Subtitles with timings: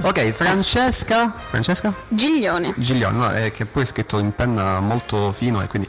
[0.00, 1.32] Ok, Francesca.
[1.48, 1.92] Francesca?
[2.08, 2.72] Giglione.
[2.76, 5.88] Giglione, no, è che poi è scritto in penna molto fino e quindi.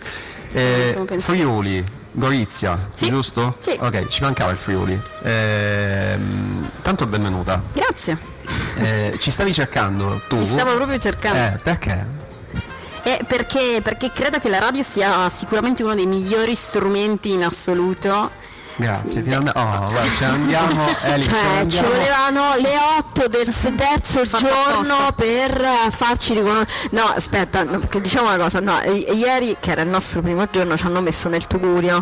[0.51, 1.25] Eh, Come pensi?
[1.25, 3.07] Friuli, Gorizia, Sì.
[3.07, 3.55] giusto?
[3.59, 3.77] Sì.
[3.79, 4.99] Ok, ci mancava il Friuli.
[5.23, 7.61] Ehm, tanto benvenuta.
[7.73, 8.17] Grazie.
[8.77, 10.37] Eh, ci stavi cercando tu?
[10.37, 11.37] Mi stavo proprio cercando.
[11.37, 12.17] Eh, perché?
[13.03, 18.31] Eh, perché, perché credo che la radio sia sicuramente uno dei migliori strumenti in assoluto.
[18.79, 19.59] Grazie, finalmente.
[19.59, 20.87] Oh, guarda, ce andiamo.
[21.03, 21.45] Eli, ce Cioè, ci
[21.77, 21.87] andiamo.
[21.89, 25.11] volevano le 8 del terzo giorno apposta.
[25.15, 26.87] per farci riconoscere.
[26.91, 30.47] No, aspetta, no, perché diciamo una cosa, no, i- ieri, che era il nostro primo
[30.49, 32.01] giorno, ci hanno messo nel tugurio.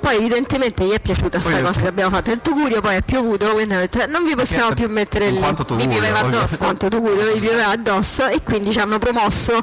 [0.00, 3.02] Poi evidentemente gli è piaciuta sta Poi- cosa che abbiamo fatto nel tugurio, poi è
[3.02, 5.38] piovuto, quindi hanno detto "Eh, non vi possiamo più mettere lì.
[5.38, 6.38] quanto Vi tugurio, pioveva ovvio.
[6.38, 6.56] addosso.
[6.56, 9.60] quanto tugurio vi pioveva addosso e quindi ci hanno promosso,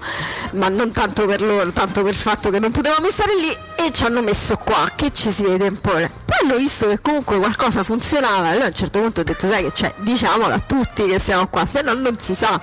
[0.53, 3.91] ma non tanto per loro, tanto per il fatto che non potevamo stare lì e
[3.91, 5.91] ci hanno messo qua, che ci si vede un po'.
[5.91, 9.63] Poi hanno visto che comunque qualcosa funzionava, allora a un certo punto ho detto sai
[9.63, 12.61] che c'è, diciamolo a tutti che siamo qua, se no non si sa.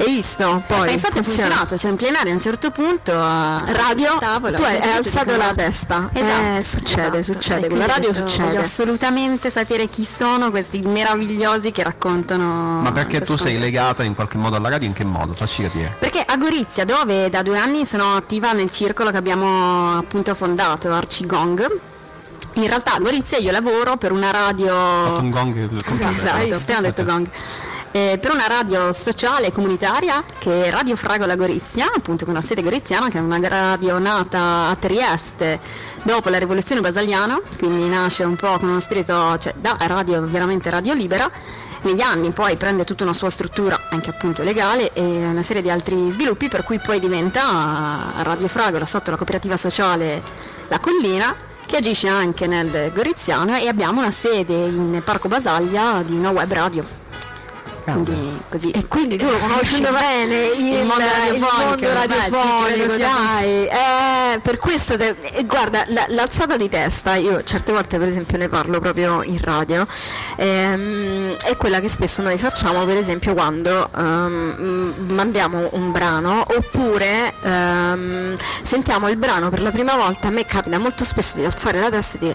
[0.00, 0.62] Hai visto?
[0.66, 1.48] Poi Ma infatti ha funziona.
[1.48, 4.86] funzionato, cioè in plenaria a un certo punto eh, Radio, al tavolo, tu hai certo
[4.88, 6.08] hai alzato la testa.
[6.12, 7.22] Esatto, Eh, succede, esatto.
[7.40, 8.44] succede, con la radio succede.
[8.46, 12.80] Voglio assolutamente sapere chi sono questi meravigliosi che raccontano.
[12.80, 14.86] Ma perché tu sei legata in qualche modo alla radio?
[14.86, 15.34] In che modo?
[15.34, 15.94] Facci capire.
[15.98, 20.92] Perché a Gorizia, dove da due anni sono attiva nel circolo che abbiamo appunto fondato,
[20.92, 21.80] Arcigong,
[22.54, 24.74] in realtà a Gorizia io lavoro per una radio...
[24.74, 25.68] Ho fatto un gong.
[26.14, 27.28] Esatto, ho appena detto gong.
[27.90, 32.42] Eh, per una radio sociale e comunitaria che è Radio Fragola Gorizia, appunto con la
[32.42, 35.58] sede goriziana, che è una radio nata a Trieste
[36.02, 40.68] dopo la rivoluzione basaliana, quindi nasce un po' con uno spirito, cioè da radio veramente
[40.68, 41.30] radio libera.
[41.82, 45.70] Negli anni poi prende tutta una sua struttura anche appunto legale e una serie di
[45.70, 50.20] altri sviluppi per cui poi diventa Radio Fragola sotto la cooperativa sociale
[50.66, 56.16] La Collina che agisce anche nel Goriziano e abbiamo una sede in Parco Basaglia di
[56.16, 57.07] una web radio.
[57.94, 58.70] Quindi così.
[58.70, 62.94] E quindi tu lo conosci bene il, Il mondo il radiofonico, mondo beh, sì, radiofonico,
[62.94, 63.66] sia- dai.
[63.66, 68.36] Eh, per questo, te- eh, guarda, la- l'alzata di testa, io certe volte per esempio
[68.38, 69.86] ne parlo proprio in radio,
[70.36, 77.32] ehm, è quella che spesso noi facciamo per esempio quando ehm, mandiamo un brano oppure
[77.42, 81.80] ehm, sentiamo il brano per la prima volta, a me capita molto spesso di alzare
[81.80, 82.34] la testa e dire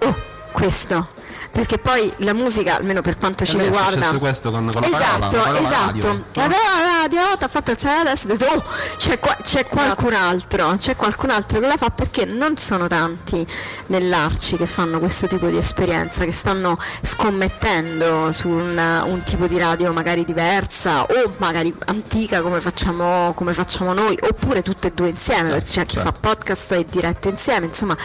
[0.00, 0.14] oh,
[0.52, 1.13] questo.
[1.50, 4.70] Perché poi la musica, almeno per quanto ci A me è riguarda, successo questo con-
[4.72, 5.84] con la parola, esatto, la parola esatto.
[5.86, 6.24] radio.
[6.32, 8.64] La parola radio ti ha fatto alzare la testa e ho detto, oh,
[8.96, 13.46] c'è, qua- c'è qualcun altro, c'è qualcun altro che la fa perché non sono tanti
[13.86, 19.58] nell'Arci che fanno questo tipo di esperienza, che stanno scommettendo su un, un tipo di
[19.58, 25.08] radio magari diversa o magari antica come facciamo, come facciamo noi, oppure tutte e due
[25.08, 26.12] insieme, perché c'è chi certo.
[26.12, 27.96] fa podcast e dirette insieme, insomma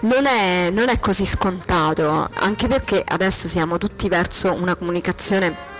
[0.00, 5.70] non è, non è così scontato, anche perché adesso siamo tutti verso una comunicazione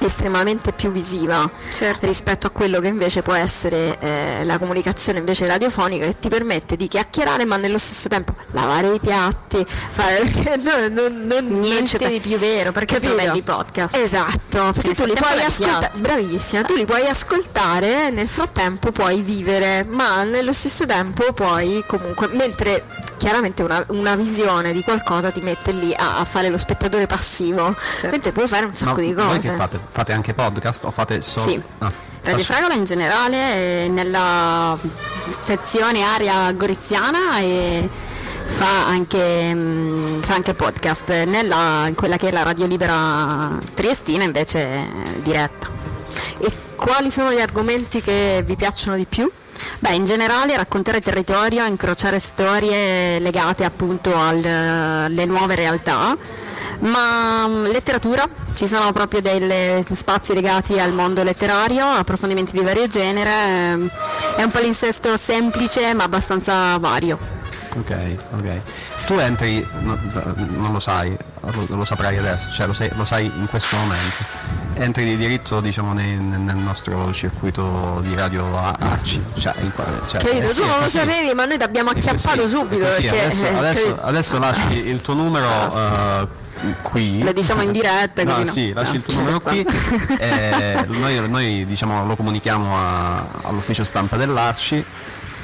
[0.00, 2.04] estremamente più visiva Certo.
[2.04, 6.76] rispetto a quello che invece può essere eh, la comunicazione invece radiofonica che ti permette
[6.76, 10.20] di chiacchierare ma nello stesso tempo lavare i piatti fare
[10.60, 13.26] no, non, non- non Niente di più vero, perché sono Capito?
[13.26, 13.96] belli i podcast.
[13.96, 19.22] Esatto, perché Nel tu li puoi ascoltare, bravissima, tu li puoi ascoltare, nel frattempo puoi
[19.22, 22.84] vivere, ma nello stesso tempo puoi comunque, mentre
[23.16, 27.74] chiaramente una, una visione di qualcosa ti mette lì a, a fare lo spettatore passivo,
[28.02, 29.50] mentre puoi fare un sacco Ma di voi cose.
[29.50, 29.78] che fate?
[29.90, 31.48] Fate anche podcast o fate solo...
[31.48, 31.62] Sì.
[31.78, 31.92] Ah,
[32.24, 34.74] Radio Fragola in generale, eh, nella
[35.42, 37.86] sezione area goriziana e
[38.44, 41.24] fa anche, mm, fa anche podcast.
[41.24, 44.88] Nella, in quella che è la Radio Libera Triestina invece è
[45.22, 45.68] diretta.
[46.38, 49.30] E quali sono gli argomenti che vi piacciono di più?
[49.84, 56.16] Beh, in generale raccontare territorio, incrociare storie legate appunto al- alle nuove realtà,
[56.78, 62.88] ma mm, letteratura, ci sono proprio dei spazi legati al mondo letterario, approfondimenti di vario
[62.88, 63.90] genere, ehm,
[64.36, 67.18] è un palinsesto semplice ma abbastanza vario.
[67.76, 67.94] Ok,
[68.36, 68.60] ok.
[69.04, 69.98] Tu entri, no,
[70.56, 74.63] non lo sai, lo, lo saprai adesso, cioè lo sai, lo sai in questo momento.
[74.76, 79.22] Entri di diritto diciamo nei- nel, nostro circuito di radio Arci.
[79.38, 79.54] Cioè,
[80.06, 80.48] cioè, Capito?
[80.48, 83.02] eh sì, tu non lo sapevi, ma noi ti abbiamo acchiappato è subito così.
[83.02, 86.26] perché adesso, eh, adesso- adesso lasci il tuo numero eh,
[86.82, 87.22] qui.
[87.22, 88.50] Lo diciamo in diretta, No, così no.
[88.52, 89.64] sì, lasci No, il tuo numero qui.
[90.18, 90.92] certo.
[90.92, 94.84] e noi, noi, diciamo, lo comunichiamo a- all'ufficio stampa dell'Arci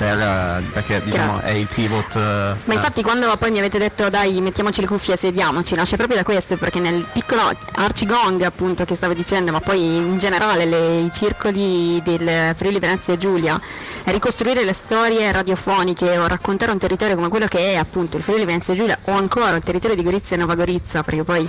[0.00, 2.16] per, eh, perché diciamo, è il pivot.
[2.16, 5.96] eh, Ma infatti quando poi mi avete detto dai mettiamoci le cuffie e sediamoci, nasce
[5.96, 7.42] proprio da questo, perché nel piccolo
[7.74, 13.18] Arcigong appunto che stavo dicendo, ma poi in generale le- i circoli del Friuli Venezia
[13.18, 13.60] Giulia,
[14.04, 18.46] ricostruire le storie radiofoniche o raccontare un territorio come quello che è appunto il Friuli
[18.46, 21.46] Venezia Giulia o ancora il territorio di Gorizia e Nova Gorizia, perché poi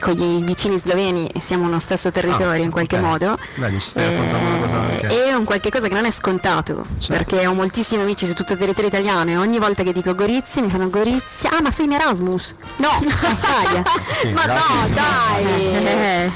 [0.00, 3.02] con i vicini sloveni siamo uno stesso territorio Ah, in qualche ok.
[3.02, 3.38] modo.
[3.54, 7.24] Cosa anche- È un qualche cosa che non è scontato, Certo.
[7.24, 10.62] perché ho moltissimi amici su tutto il territorio italiano e ogni volta che dico Gorizia
[10.62, 12.54] mi fanno Gorizia, ah ma sei in Erasmus?
[12.76, 13.82] No, in Italia.
[14.20, 14.54] Sì, Ma no,
[14.94, 15.44] dai!
[15.44, 16.30] Eh,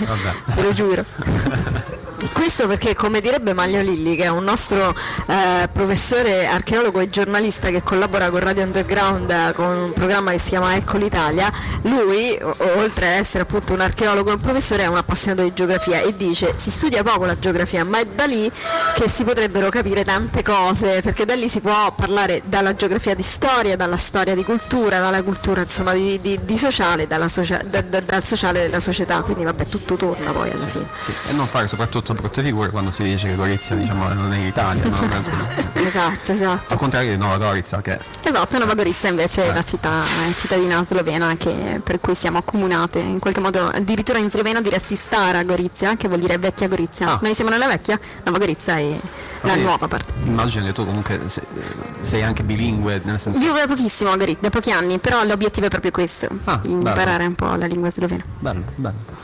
[0.55, 1.05] ve lo giuro.
[2.41, 4.95] Questo perché, come direbbe Maglio Lilli, che è un nostro
[5.27, 10.39] eh, professore archeologo e giornalista che collabora con Radio Underground eh, con un programma che
[10.39, 11.53] si chiama Ecco l'Italia,
[11.83, 15.53] lui, o- oltre ad essere appunto un archeologo e un professore, è un appassionato di
[15.53, 18.51] geografia e dice si studia poco la geografia, ma è da lì
[18.95, 23.23] che si potrebbero capire tante cose, perché da lì si può parlare dalla geografia di
[23.23, 27.83] storia, dalla storia di cultura, dalla cultura insomma di, di- di sociale, dalla socia- da-
[27.83, 30.87] da- dal sociale della società, quindi vabbè tutto torna poi alla fine.
[30.97, 34.39] Sì, e non fare soprattutto brutte figure quando si dice che Gorizia diciamo, non è
[34.39, 34.85] in Italia.
[34.85, 34.99] no?
[35.81, 36.73] Esatto, esatto.
[36.75, 39.55] Al contrario di Nova Gorizia che Esatto, Nova Gorizia invece è Eh.
[39.55, 44.31] la città è cittadina slovena che- per cui siamo accomunate in qualche modo, addirittura in
[44.31, 47.13] sloveno diresti Stara Gorizia, che vuol dire vecchia Gorizia.
[47.13, 47.19] Ah.
[47.21, 48.97] Noi siamo nella vecchia, Nova Gorizia è
[49.43, 50.13] la nuova parte.
[50.25, 51.43] Immagino che tu comunque se-
[52.03, 55.67] sei anche bilingue, nel senso Vivo da pochissimo a Gorizia, da pochi anni, però l'obiettivo
[55.67, 57.29] è proprio questo, Ah, imparare bello.
[57.31, 58.23] un po' la lingua slovena.
[58.39, 59.19] bello, bello.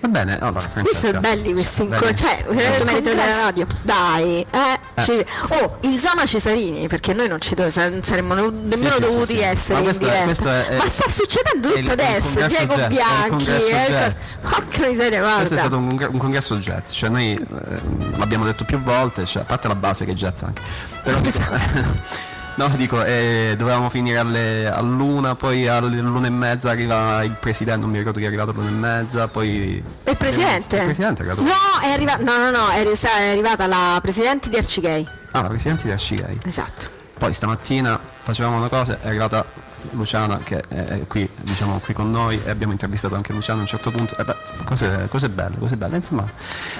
[0.00, 1.06] Va bene, allora Francesca.
[1.08, 3.66] sono belli questi incontri, cioè, eh, Tutto merito della radio.
[3.82, 5.02] Dai, eh, Eh.
[5.02, 9.00] ci- oh, in zona Cesarini, perché noi non ci do- non saremmo ne- nemmeno sì,
[9.00, 9.40] dovuti sì.
[9.42, 10.24] essere Ma in questo è- diretta.
[10.24, 13.50] questo è- è- Ma sta succedendo tutto il- il adesso, congresso Diego jazz, il Bianchi,
[13.50, 15.44] eh, porca miseria, Questo è guarda.
[15.56, 19.68] stato un, un congresso jazz, cioè noi eh, l'abbiamo detto più volte, cioè, a parte
[19.68, 20.62] la base che è jazz anche,
[21.02, 21.38] però dico,
[22.54, 27.90] no, dico eh, dovevamo finire alle, all'una, poi all'una e mezza arriva il presidente, non
[27.90, 29.82] mi ricordo chi è arrivato all'una e mezza, poi...
[30.04, 30.76] Il presidente?
[30.76, 31.46] Il presidente è arrivato...
[31.46, 35.06] No, è arrivata, no, no, no, è, è arrivata la presidente di Arcigay.
[35.32, 36.38] Ah, la presidente di Arcigay.
[36.44, 36.98] Esatto.
[37.18, 39.44] Poi stamattina facevamo una cosa, è arrivata
[39.90, 43.68] Luciana che è qui, diciamo, qui con noi e abbiamo intervistato anche Luciana a un
[43.68, 44.16] certo punto.
[44.16, 45.96] Eh beh, cose, cose belle, cose belle.
[45.96, 46.24] Insomma,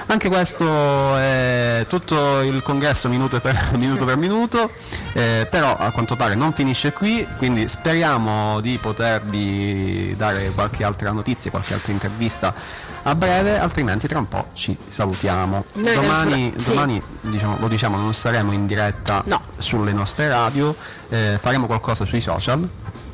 [0.07, 4.71] anche questo è tutto il congresso minuto per minuto, per minuto
[5.13, 11.11] eh, però a quanto pare non finisce qui, quindi speriamo di potervi dare qualche altra
[11.13, 12.55] notizia, qualche altra intervista
[13.03, 15.65] a breve, altrimenti tra un po' ci salutiamo.
[15.73, 16.69] Noi domani, fra- sì.
[16.71, 19.41] domani diciamo, lo diciamo, non saremo in diretta No.
[19.59, 20.75] sulle nostre radio,
[21.09, 22.69] eh, faremo qualcosa sui social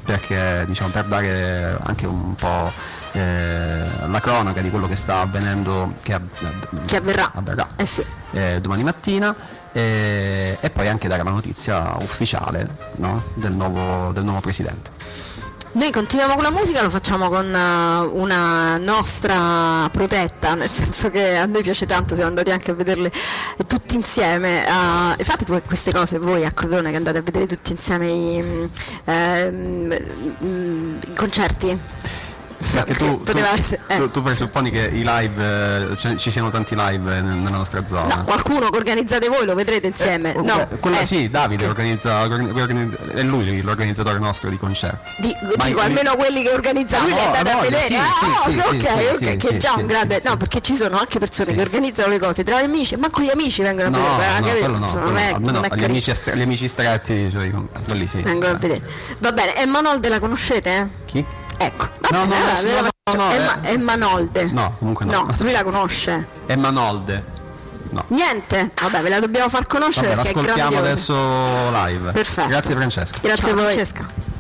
[0.07, 2.73] perché diciamo per dare anche un po'
[3.13, 7.31] eh, la cronaca di quello che sta avvenendo che, av- Che avverrà.
[7.35, 8.05] avverrà, Eh sì.
[8.31, 9.35] eh, domani mattina
[9.73, 12.67] eh, e poi anche dare la notizia ufficiale
[12.97, 13.23] no?
[13.35, 14.91] del, nuovo, del nuovo presidente.
[15.77, 21.37] Noi continuiamo con la musica, lo facciamo con eh, una nostra protetta, nel senso che
[21.37, 23.13] a noi piace tanto, siamo andati anche a vederle
[23.67, 24.65] tutti insieme.
[24.65, 28.43] eh, fate poi queste cose voi a Crotone che andate a vedere tutti insieme i,
[28.43, 28.65] mm,
[29.05, 29.99] ehm,
[30.45, 31.79] mm, i concerti.
[32.73, 33.97] Perché tu, tu, eh.
[33.97, 38.15] tu- tu presupponi che i live, eh, ci- siano tanti live nel- nella nostra zona?
[38.17, 40.33] No, qualcuno che organizzate voi lo vedrete insieme.
[40.35, 45.13] Eh, no, quella- eh, sì, Davide organizza, organi- organizza- è lui l'organizzatore nostro di concerti.
[45.19, 48.05] Di- dico almeno quelli che organizza Ah, lui li no, andate a vedere sì, ah,
[48.11, 50.75] sì, ok, sì, ok, sì, ok, sì, che è già un grande no perché ci
[50.75, 53.89] sono anche persone che organizzano le cose tra gli amici ma con gli amici vengono
[53.89, 55.19] a vedere eh, no, quello no, non no.
[55.19, 57.51] è- almeno non è gli amici, gli amici stretti, cioè,
[57.87, 58.19] quelli sì.
[58.19, 58.83] vengono a vedere
[59.19, 60.89] va bene e Manolde la conoscete?
[61.05, 61.25] Chi?
[61.59, 63.17] ecco No, bene, no, allora sì, ve la no, faccio.
[63.19, 63.45] no, è, eh.
[63.45, 65.13] Ma- è Manolde No, comunque no.
[65.13, 67.35] no lui la conosce È Manolde.
[67.91, 68.05] No.
[68.09, 71.15] niente vabbè ve la dobbiamo far conoscere Vabbè, perché grandiosa adesso
[71.71, 72.11] live.
[72.11, 72.49] Perfetto.
[72.49, 73.19] Grazie Francesca.
[73.23, 73.63] Grazie Ciao, a voi.
[73.73, 74.07] Francesca